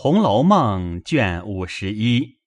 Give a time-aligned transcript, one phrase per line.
[0.00, 2.38] 红楼梦》卷五十一，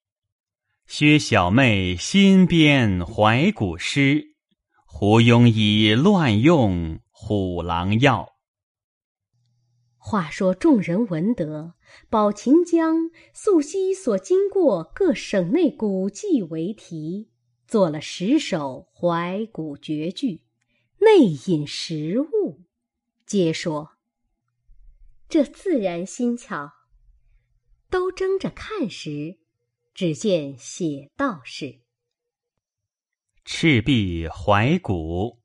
[0.85, 4.37] 薛小妹新编怀古诗，
[4.85, 8.37] 胡庸医乱用虎狼药。
[9.97, 11.73] 话说众人闻得，
[12.09, 17.31] 宝琴将素昔所经过各省内古迹为题，
[17.67, 20.45] 做了十首怀古绝句，
[20.99, 22.61] 内引实物，
[23.25, 23.89] 皆说
[25.27, 26.71] 这自然新巧。
[27.91, 29.37] 都争着看时，
[29.93, 31.81] 只见写道是
[33.43, 35.39] ：“赤壁怀古，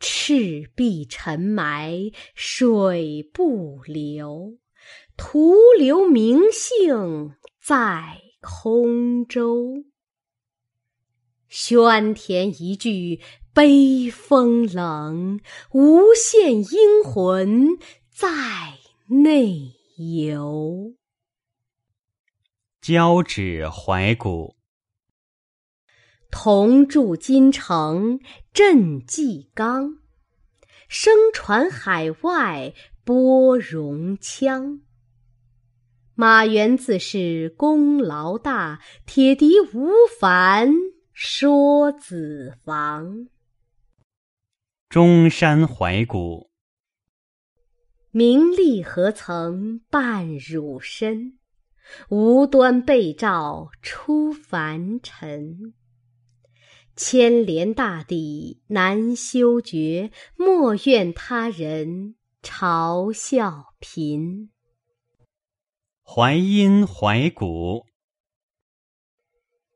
[0.00, 4.58] 赤壁沉埋水不流，
[5.16, 9.84] 徒留名姓在空舟。
[11.48, 13.20] 宣田一句
[13.54, 15.40] 悲风冷，
[15.72, 17.78] 无限英魂
[18.10, 18.28] 在
[19.22, 19.70] 内
[20.20, 20.94] 游。”
[22.84, 24.56] 交趾怀古，
[26.30, 28.20] 铜铸金城
[28.52, 30.00] 镇纪纲，
[30.86, 34.80] 声传海外播戎羌。
[36.14, 40.70] 马援自是功劳大，铁笛无烦
[41.14, 43.28] 说子房。
[44.90, 46.50] 中山怀古，
[48.10, 51.38] 名利何曾伴汝身？
[52.08, 55.74] 无端被召出凡尘，
[56.96, 64.50] 牵连大地难修绝，莫怨他人嘲笑贫。
[66.02, 67.86] 淮阴怀古，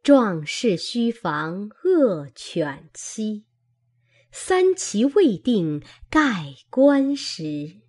[0.03, 3.47] 壮士须防恶犬欺，
[4.31, 7.88] 三齐未定盖棺时。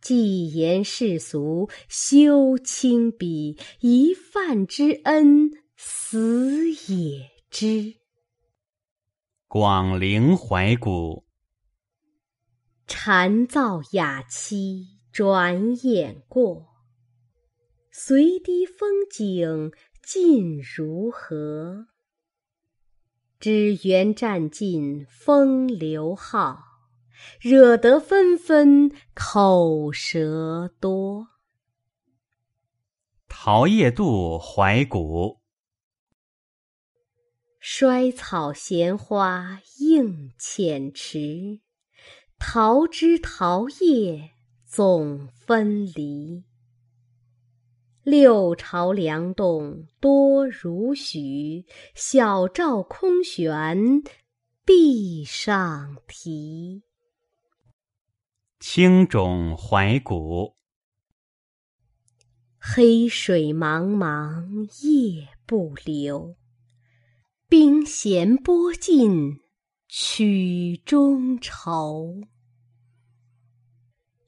[0.00, 7.94] 既言世俗休轻鄙，一饭之恩死也知。
[9.46, 11.24] 广陵怀古，
[12.86, 16.66] 蝉噪雅期转眼过，
[17.90, 19.72] 随堤风景
[20.02, 21.86] 尽如何？
[23.38, 26.69] 只缘占尽风流好。
[27.40, 31.28] 惹得纷纷口舌多。
[33.28, 35.40] 桃叶渡怀古，
[37.58, 41.60] 衰草闲花映浅池，
[42.38, 44.30] 桃枝桃叶
[44.66, 46.44] 总分离。
[48.02, 54.02] 六朝梁栋多如许，小照空悬
[54.64, 56.82] 壁上题。
[58.62, 60.54] 青冢怀古，
[62.58, 66.36] 黑水茫茫夜不流，
[67.48, 69.40] 冰弦拨尽
[69.88, 72.20] 曲中愁。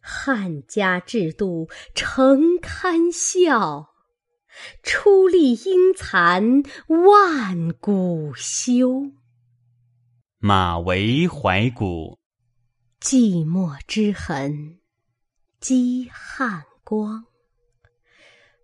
[0.00, 3.90] 汉家制度诚堪笑，
[4.82, 9.12] 出力应残万古休。
[10.38, 12.21] 马嵬怀古。
[13.02, 14.78] 寂寞之痕，
[15.58, 17.24] 积汉光。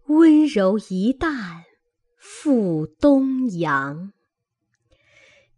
[0.07, 1.65] 温柔一旦
[2.17, 4.13] 赴东阳，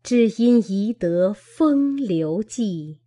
[0.02, 3.00] 只因宜得风流迹。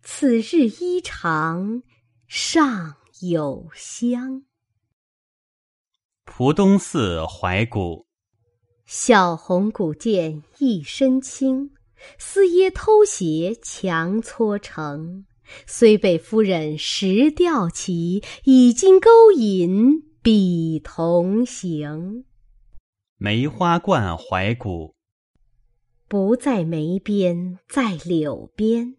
[0.00, 1.82] 此日衣裳
[2.28, 4.44] 尚有香。
[6.24, 8.06] 蒲东寺怀古，
[8.86, 11.72] 小红古剑一身轻。
[12.18, 15.24] 私掖偷鞋强搓成，
[15.66, 22.24] 虽被夫人拾吊起，已经勾引彼同行。
[23.16, 24.94] 梅花冠怀古，
[26.08, 28.96] 不在梅边，在柳边，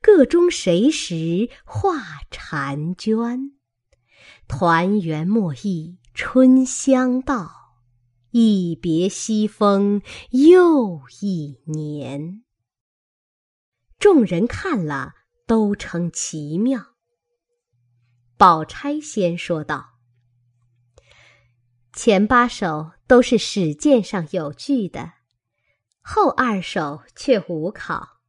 [0.00, 1.96] 个中谁识画
[2.30, 3.52] 婵娟？
[4.46, 7.59] 团圆莫忆春香到。
[8.32, 12.44] 一别西风又一年，
[13.98, 15.14] 众人看了
[15.48, 16.94] 都称奇妙。
[18.36, 19.98] 宝钗先说道
[21.92, 25.14] ：“前八首都是史鉴上有据的，
[26.00, 28.20] 后二首却无考，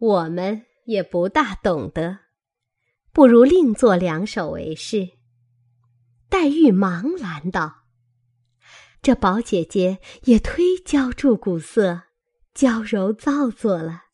[0.00, 2.18] 我们也不大懂得，
[3.12, 5.10] 不如另作两首为是。”
[6.28, 7.79] 黛玉忙拦道。
[9.02, 12.02] 这宝姐姐也忒娇注古色，
[12.52, 14.04] 娇柔造作了。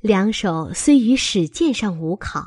[0.00, 2.44] 两手虽于史鉴上无考，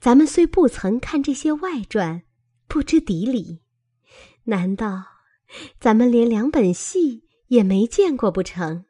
[0.00, 2.22] 咱们虽不曾看这些外传，
[2.66, 3.62] 不知底里。
[4.44, 5.04] 难道
[5.78, 8.84] 咱们连两本戏也没见过不成？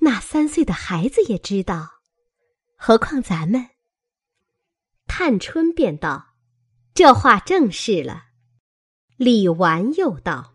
[0.00, 1.88] 那三岁的孩子也知道，
[2.76, 3.68] 何况咱们？
[5.06, 6.34] 探春便道
[6.94, 8.24] ：“这话正是了。”
[9.16, 10.54] 李纨又道：“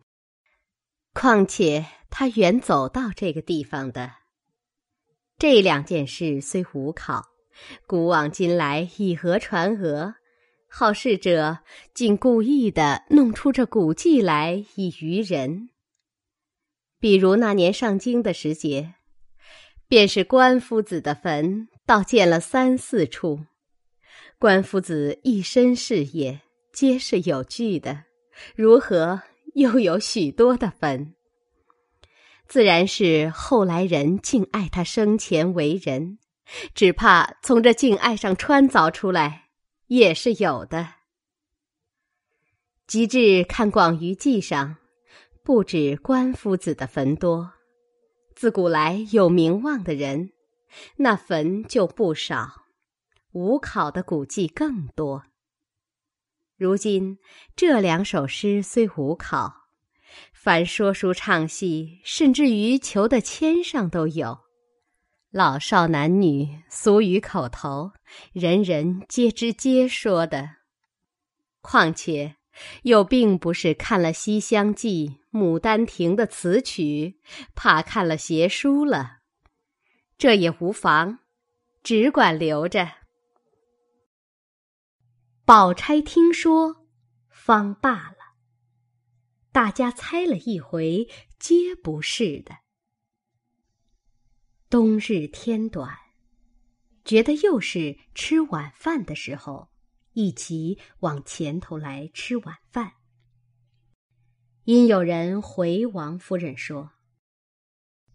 [1.15, 4.11] 况且他原走到这个地方的。
[5.39, 7.23] 这两件事虽无考，
[7.87, 10.15] 古往今来以讹传讹，
[10.69, 11.59] 好事者
[11.93, 15.69] 竟故意的弄出这古迹来以愚人。
[16.99, 18.95] 比如那年上京的时节，
[19.87, 23.45] 便是关夫子的坟，倒建了三四处。
[24.37, 26.41] 关夫子一身事业，
[26.73, 28.03] 皆是有据的。”
[28.53, 29.21] 如何
[29.55, 31.15] 又有许多的坟？
[32.45, 36.19] 自然是后来人敬爱他生前为人，
[36.73, 39.47] 只怕从这敬爱上穿凿出来，
[39.87, 40.89] 也是有的。
[42.85, 44.75] 及至看《广舆记》上，
[45.41, 47.53] 不止关夫子的坟多，
[48.35, 50.33] 自古来有名望的人，
[50.97, 52.65] 那坟就不少，
[53.31, 55.23] 无考的古迹更多。
[56.57, 57.17] 如今
[57.53, 59.67] 这两首诗虽无考，
[60.33, 64.39] 凡说书唱戏，甚至于求的签上都有，
[65.31, 67.91] 老少男女俗语口头，
[68.31, 70.49] 人人皆知皆说的。
[71.59, 72.37] 况且
[72.83, 77.19] 又并不是看了《西厢记》《牡丹亭》的词曲，
[77.53, 79.17] 怕看了邪书了，
[80.17, 81.19] 这也无妨，
[81.83, 83.04] 只管留着。
[85.45, 86.87] 宝钗听说，
[87.29, 88.33] 方罢了。
[89.51, 91.07] 大家猜了一回，
[91.37, 92.55] 皆不是的。
[94.71, 95.95] 冬日天短，
[97.03, 99.69] 觉得又是吃晚饭的时候，
[100.13, 102.93] 一起往前头来吃晚饭。
[104.63, 106.93] 因有人回王夫人说：“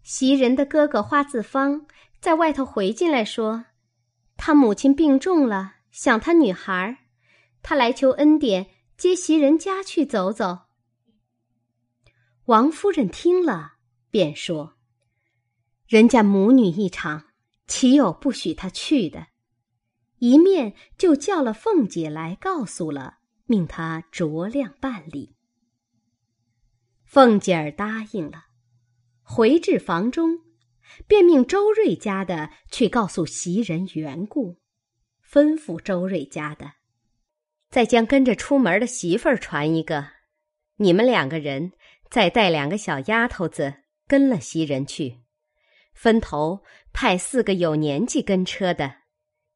[0.03, 1.87] 袭人的哥哥花自芳
[2.19, 3.67] 在外头回进来，说
[4.35, 6.97] 他母亲病重了，想他女孩儿。”
[7.63, 10.59] 他来求恩典，接袭人家去走走。
[12.45, 13.73] 王夫人听了，
[14.09, 14.75] 便说
[15.87, 17.27] ：“人家母女一场，
[17.67, 19.27] 岂有不许他去的？”
[20.19, 25.35] 一面就叫了凤姐来，告诉了，命他酌量办理。
[27.03, 28.45] 凤姐儿答应了，
[29.21, 30.39] 回至房中，
[31.07, 34.57] 便命周瑞家的去告诉袭人缘故，
[35.27, 36.73] 吩咐周瑞家的。
[37.71, 40.05] 再将跟着出门的媳妇儿传一个，
[40.75, 41.71] 你们两个人
[42.09, 43.73] 再带两个小丫头子
[44.05, 45.21] 跟了袭人去，
[45.93, 48.97] 分头派四个有年纪跟车的，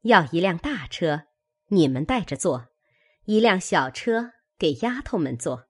[0.00, 1.24] 要一辆大车，
[1.68, 2.70] 你们带着坐；
[3.26, 5.68] 一辆小车给丫头们坐。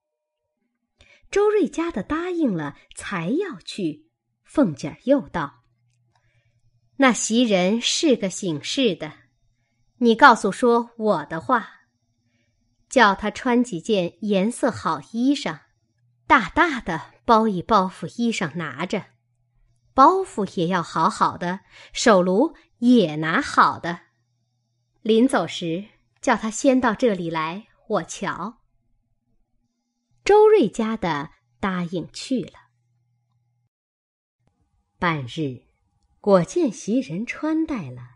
[1.28, 4.06] 周瑞家的答应了，才要去。
[4.44, 5.64] 凤姐儿又道
[6.98, 9.12] ：“那袭人是个省事的，
[9.96, 11.72] 你告诉说我的话。”
[12.96, 15.60] 叫他穿几件颜色好衣裳，
[16.26, 19.08] 大大的包一包袱衣裳拿着，
[19.92, 21.60] 包袱也要好好的，
[21.92, 24.00] 手炉也拿好的。
[25.02, 25.84] 临走时
[26.22, 28.62] 叫他先到这里来，我瞧。
[30.24, 32.70] 周瑞家的答应去了。
[34.98, 35.64] 半日，
[36.22, 38.15] 果见袭人穿戴了。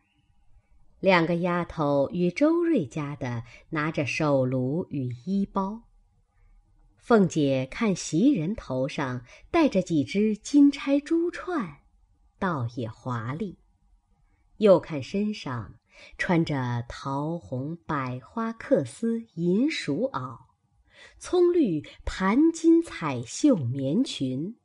[1.01, 5.83] 两个丫头与周瑞家的拿着手炉与衣包。
[6.99, 11.79] 凤姐看袭人头上戴着几只金钗珠串，
[12.39, 13.57] 倒也华丽；
[14.59, 15.77] 又看身上
[16.19, 20.39] 穿着桃红百花缂丝银鼠袄，
[21.19, 24.57] 葱绿盘金彩绣棉裙，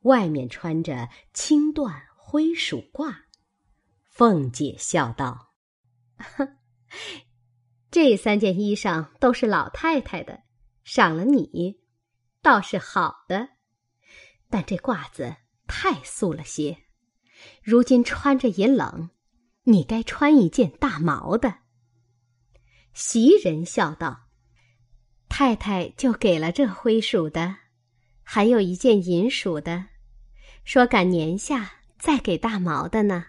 [0.00, 3.14] 外面穿着青缎灰鼠褂。
[4.08, 5.47] 凤姐笑道。
[6.18, 6.56] 哼，
[7.90, 10.42] 这三件衣裳都是老太太的，
[10.84, 11.80] 赏了你，
[12.42, 13.48] 倒是好的。
[14.50, 16.84] 但这褂子太素了些，
[17.62, 19.10] 如今穿着也冷，
[19.64, 21.58] 你该穿一件大毛的。
[22.94, 24.28] 袭人笑道
[25.28, 27.56] ：“太太就给了这灰鼠的，
[28.22, 29.86] 还有一件银鼠的，
[30.64, 33.24] 说赶年下再给大毛的呢。”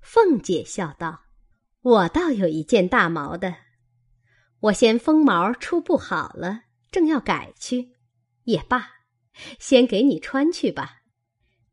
[0.00, 1.27] 凤姐笑道。
[1.80, 3.54] 我倒有一件大毛的，
[4.60, 7.92] 我嫌风毛出不好了，正要改去，
[8.44, 8.88] 也罢，
[9.60, 10.96] 先给你穿去吧。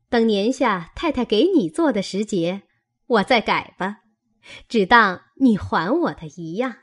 [0.08, 2.62] 等年下太太给你做的时节，
[3.06, 4.02] 我再改吧，
[4.68, 6.76] 只当你还我的一样。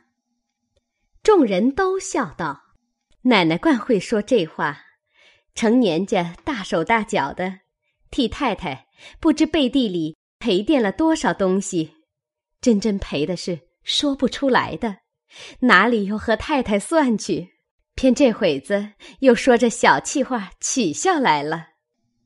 [1.24, 2.64] 众人都笑道
[3.24, 4.82] ：“奶奶惯会说这话，
[5.56, 7.62] 成年家大手大脚的，
[8.12, 8.88] 替太太
[9.22, 11.94] 不知背地里赔垫了多少东西，
[12.64, 15.00] 真真赔的是说不出来的，
[15.60, 17.50] 哪里又和太太算去？
[17.94, 21.68] 偏这会子又说这小气话取笑来了。”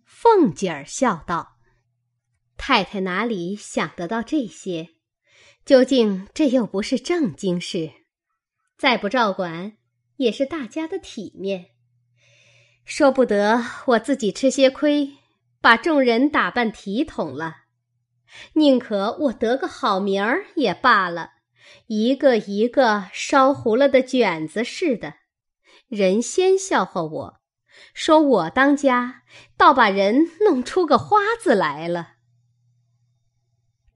[0.06, 1.58] 凤姐儿笑道
[2.56, 4.90] ：“太太哪里想得到这些？
[5.66, 7.92] 究竟这又不是正经事。”
[8.78, 9.74] 再不照管，
[10.18, 11.72] 也是大家的体面。
[12.86, 15.14] 说不得我自己吃些亏，
[15.60, 17.64] 把众人打扮体统了，
[18.54, 21.32] 宁可我得个好名儿也罢了。
[21.88, 25.16] 一个一个烧糊了的卷子似的，
[25.88, 27.42] 人先笑话我，
[27.94, 29.24] 说我当家，
[29.58, 32.16] 倒把人弄出个花子来了。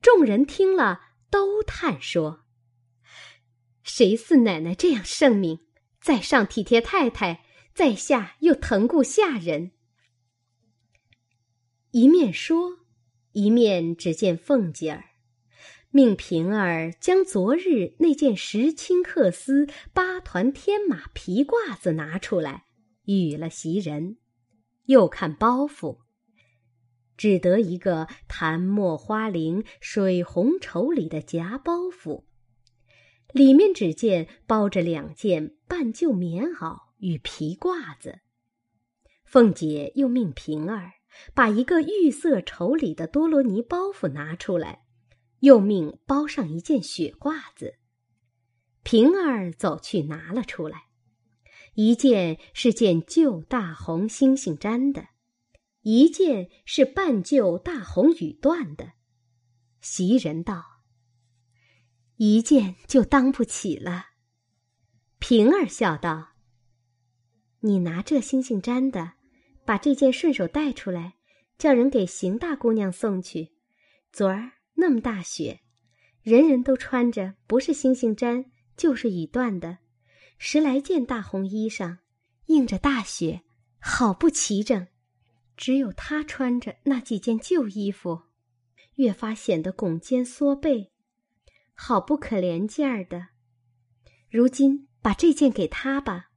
[0.01, 2.45] 众人听了，都叹说。
[3.83, 5.59] 谁似奶奶这样圣明，
[5.99, 9.71] 在上体贴太太，在下又疼顾下人。
[11.91, 12.79] 一面说，
[13.33, 15.05] 一面只见凤姐儿
[15.89, 22.65] 命平儿将昨日那件石青缂丝八团天马皮褂子拿出来，
[23.03, 24.17] 与了袭人，
[24.85, 25.99] 又看包袱，
[27.17, 32.23] 只得一个檀墨花翎水红绸里的夹包袱。
[33.33, 38.19] 里面只见包着两件半旧棉袄与皮褂子。
[39.25, 40.91] 凤姐又命平儿
[41.33, 44.83] 把一个玉色绸里的多罗尼包袱拿出来，
[45.39, 47.75] 又命包上一件雪褂子。
[48.83, 50.85] 平儿走去拿了出来，
[51.75, 55.09] 一件是件旧大红猩猩毡的，
[55.81, 58.93] 一件是半旧大红羽缎的。
[59.81, 60.63] 袭人道。
[62.17, 64.09] 一件就当不起了。
[65.17, 66.33] 平儿笑道
[67.61, 69.13] ：“你拿这星星毡的，
[69.71, 71.13] 把这件顺手带出来，
[71.57, 73.53] 叫人给邢大姑娘送去。
[74.11, 75.61] 昨儿那么大雪，
[76.21, 79.77] 人人都穿着不是星星毡就是羽缎的，
[80.37, 81.99] 十来件大红衣裳，
[82.47, 83.43] 映着大雪，
[83.79, 84.87] 好不齐整。
[85.55, 88.23] 只有她穿着那几件旧衣服，
[88.95, 90.91] 越发显得拱肩缩背。”
[91.73, 93.29] 好不可怜劲儿的，
[94.29, 96.31] 如今把这件给他吧。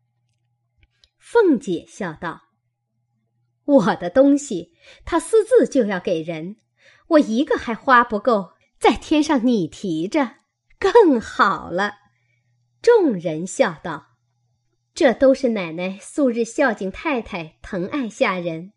[1.18, 2.42] 凤姐笑道
[3.64, 4.72] ：“我的东西，
[5.04, 6.56] 他私自就要给人，
[7.08, 10.36] 我一个还花不够，再添上你提着，
[10.78, 11.94] 更好了。”
[12.82, 14.16] 众人笑道
[14.94, 18.72] ：“这都是奶奶素日孝敬太太，疼爱下人。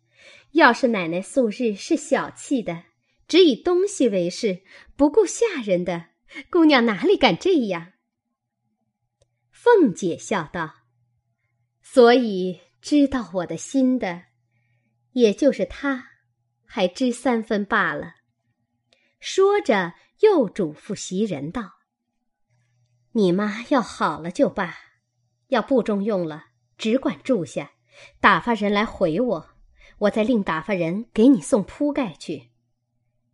[0.52, 2.84] 要是奶奶素日是小气的，
[3.26, 4.62] 只以东西为事，
[4.96, 6.06] 不顾下人的。”
[6.50, 7.92] 姑娘哪里敢这样？
[9.50, 10.74] 凤姐笑道
[11.82, 14.24] ：“所以知道我的心的，
[15.12, 16.10] 也就是他，
[16.64, 18.16] 还知三分罢了。”
[19.20, 21.78] 说着，又嘱咐袭人道
[23.12, 24.76] ：“你妈要好了就罢，
[25.48, 26.46] 要不中用了，
[26.76, 27.72] 只管住下，
[28.20, 29.50] 打发人来回我，
[29.98, 32.50] 我再另打发人给你送铺盖去，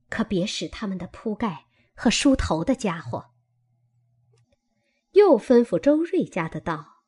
[0.09, 1.66] 可别使他们的铺盖。”
[1.97, 3.26] 和梳头的家伙，
[5.12, 7.04] 又吩咐周瑞家的道：“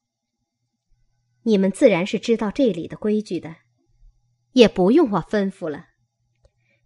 [1.42, 3.56] 你们自然是知道这里的规矩的，
[4.56, 5.88] 也不用我吩咐了。”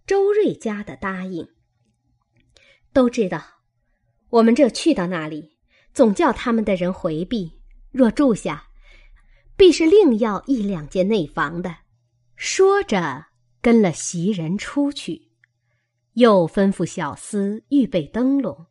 [0.05, 1.49] 周瑞家的答应，
[2.93, 3.41] 都知道。
[4.31, 5.57] 我们这去到那里，
[5.95, 7.61] 总叫他们的人回避。
[7.93, 8.67] 若住下，
[9.57, 11.77] 必是另要一两间内房的。
[12.35, 13.27] 说着，
[13.61, 15.31] 跟了袭人出去。
[16.15, 18.67] 又吩咐小厮预备灯笼，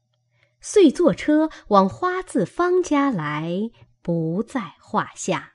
[0.59, 5.53] 遂坐车往花字方家来，不在话下。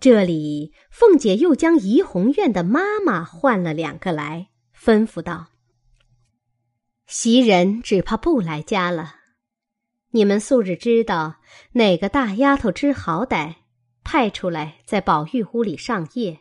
[0.00, 5.48] 这里，凤姐又将怡红院的妈妈唤了两个来，吩咐道
[7.08, 9.16] ：“袭人只怕不来家了。
[10.10, 11.40] 你们素日知道
[11.72, 13.56] 哪个大丫头知好歹，
[14.04, 16.40] 派出来在宝玉屋里上夜。”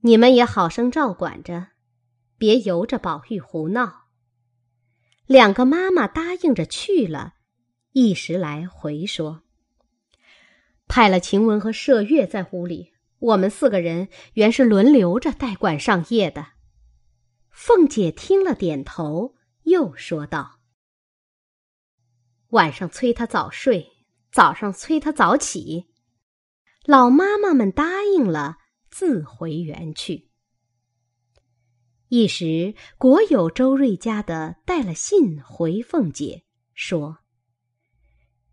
[0.00, 1.68] 你们也好生照管着，
[2.38, 4.04] 别由着宝玉胡闹。
[5.26, 7.34] 两个妈妈答应着去了，
[7.92, 9.42] 一时来回说
[10.88, 16.54] ：“派了晴雯和麝月在屋里，我们四个人原是轮流着代管上夜的。”
[17.52, 20.60] 凤姐听了，点头，又说道
[22.50, 23.92] ：“晚上催他早睡，
[24.32, 25.86] 早上催他早起。”
[26.86, 28.56] 老妈妈们答应了。
[28.90, 30.30] 自回园去。
[32.08, 37.18] 一时果有周瑞家的带了信回凤姐，说：“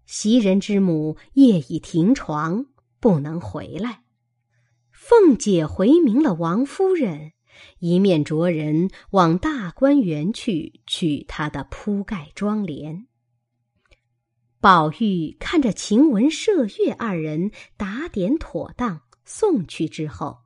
[0.05, 2.65] 袭人之母夜已停床，
[2.99, 4.03] 不能回来。
[4.91, 7.33] 凤姐回明了王夫人，
[7.79, 13.05] 一面着人往大观园去取她的铺盖妆奁。
[14.59, 20.39] 宝玉看着晴雯、麝月二人打点妥当，送去之后，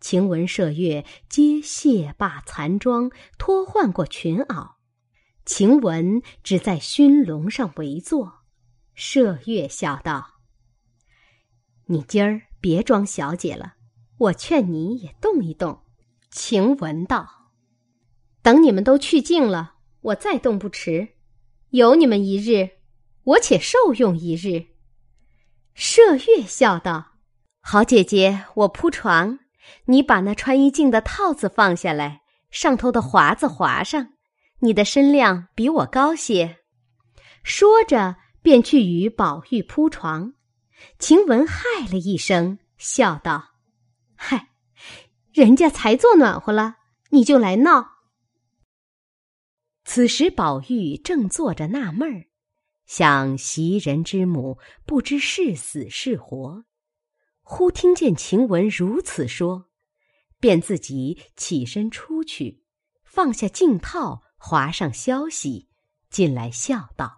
[0.00, 4.76] 晴雯、麝月皆卸罢残妆，脱换过裙袄。
[5.44, 8.45] 晴雯只在熏笼上围坐，
[8.96, 10.40] 麝月笑道
[11.86, 13.74] ：“你今儿别装小姐了，
[14.18, 15.82] 我劝你也动一动。”
[16.30, 17.52] 晴雯道
[18.42, 21.08] ：“等你们都去净了，我再动不迟。
[21.70, 22.70] 有你们一日。”
[23.26, 24.66] 我且受用一日。
[25.76, 27.14] 麝月笑道
[27.60, 29.40] ：“好姐姐，我铺床，
[29.86, 32.22] 你把那穿衣镜的套子放下来，
[32.52, 34.12] 上头的华子划上。
[34.60, 36.58] 你的身量比我高些。”
[37.42, 40.34] 说着，便去与宝玉铺床。
[41.00, 43.56] 晴雯嗨了一声，笑道
[44.14, 44.50] ：“嗨，
[45.32, 46.76] 人家才坐暖和了，
[47.10, 47.94] 你就来闹。”
[49.84, 52.26] 此时，宝玉正坐着纳闷儿。
[52.86, 56.64] 想袭人之母不知是死是活，
[57.40, 59.70] 忽听见晴雯如此说，
[60.38, 62.62] 便自己起身出去，
[63.02, 65.68] 放下镜套，划上消息，
[66.10, 67.15] 进来笑道：“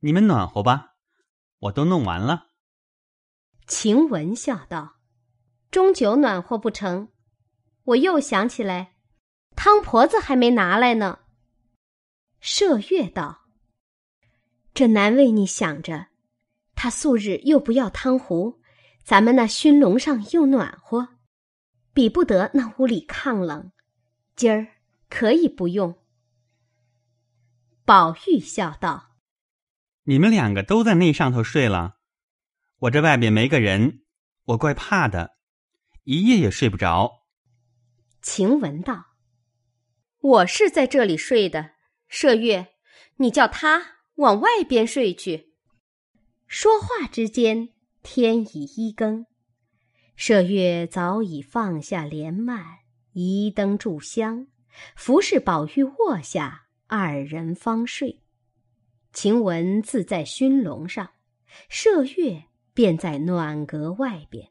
[0.00, 0.96] 你们暖和吧，
[1.58, 2.48] 我都弄完了。”
[3.66, 4.96] 晴雯笑道
[5.70, 7.08] ：“终究暖和不成？
[7.84, 8.96] 我又想起来，
[9.54, 11.20] 汤婆子还没拿来呢。”
[12.42, 13.46] 麝月道。
[14.72, 16.06] 这难为你想着，
[16.74, 18.60] 他素日又不要汤壶，
[19.04, 21.08] 咱们那熏笼上又暖和，
[21.92, 23.70] 比不得那屋里炕冷。
[24.36, 24.66] 今儿
[25.10, 25.98] 可以不用。
[27.84, 29.09] 宝玉笑道
[30.04, 31.96] ：“你们两个都在那上头睡了，
[32.78, 34.02] 我这外边没个人，
[34.44, 35.36] 我怪怕的，
[36.04, 37.24] 一夜也睡不着。”
[38.22, 39.06] 晴雯道
[40.20, 41.72] ：“我是在这里睡的。
[42.10, 42.68] 麝月，
[43.16, 45.54] 你叫他。”往外边睡去。
[46.46, 47.70] 说话之间，
[48.02, 49.24] 天已一更。
[50.14, 52.62] 麝月早已放下帘幔，
[53.14, 54.46] 移灯炷香，
[54.94, 58.20] 服侍宝玉卧下，二人方睡。
[59.12, 61.10] 晴雯自在熏笼上，
[61.70, 64.50] 麝月便在暖阁外边。